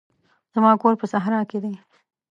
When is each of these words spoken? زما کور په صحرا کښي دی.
زما 0.53 0.71
کور 0.81 0.93
په 0.99 1.05
صحرا 1.13 1.39
کښي 1.49 1.59
دی. 1.63 1.73